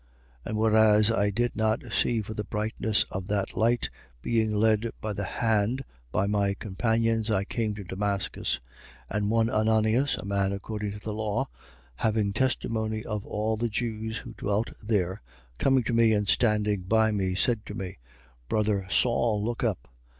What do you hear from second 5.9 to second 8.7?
by my companions, I came to Damascus,